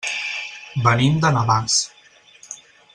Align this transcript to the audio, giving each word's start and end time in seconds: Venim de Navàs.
Venim 0.87 1.19
de 1.27 1.33
Navàs. 1.37 1.79